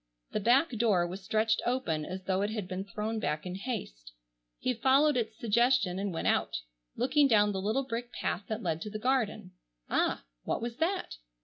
[0.31, 4.13] The back door was stretched open as though it had been thrown back in haste.
[4.57, 6.61] He followed its suggestion and went out,
[6.95, 9.51] looking down the little brick path that led to the garden.
[9.91, 10.25] Ah!
[10.41, 11.17] what was that?